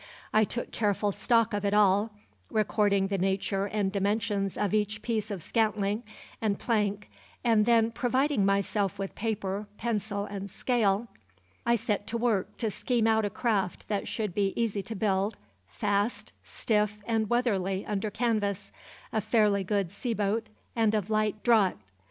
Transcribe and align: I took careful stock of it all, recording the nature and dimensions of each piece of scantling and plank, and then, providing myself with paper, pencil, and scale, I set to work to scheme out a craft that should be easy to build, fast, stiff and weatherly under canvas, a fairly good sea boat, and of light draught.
I 0.33 0.45
took 0.45 0.71
careful 0.71 1.11
stock 1.11 1.53
of 1.53 1.63
it 1.63 1.75
all, 1.75 2.09
recording 2.49 3.05
the 3.05 3.19
nature 3.19 3.67
and 3.67 3.91
dimensions 3.91 4.57
of 4.57 4.73
each 4.73 5.03
piece 5.03 5.29
of 5.29 5.43
scantling 5.43 6.01
and 6.41 6.57
plank, 6.57 7.07
and 7.43 7.67
then, 7.67 7.91
providing 7.91 8.43
myself 8.43 8.97
with 8.97 9.13
paper, 9.13 9.67
pencil, 9.77 10.25
and 10.25 10.49
scale, 10.49 11.07
I 11.67 11.75
set 11.75 12.07
to 12.07 12.17
work 12.17 12.57
to 12.57 12.71
scheme 12.71 13.05
out 13.05 13.25
a 13.25 13.29
craft 13.29 13.89
that 13.89 14.07
should 14.07 14.33
be 14.33 14.59
easy 14.59 14.81
to 14.81 14.95
build, 14.95 15.37
fast, 15.67 16.33
stiff 16.43 16.97
and 17.05 17.29
weatherly 17.29 17.85
under 17.85 18.09
canvas, 18.09 18.71
a 19.13 19.21
fairly 19.21 19.63
good 19.63 19.91
sea 19.91 20.15
boat, 20.15 20.47
and 20.75 20.95
of 20.95 21.11
light 21.11 21.43
draught. 21.43 21.77